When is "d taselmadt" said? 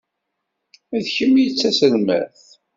1.49-2.43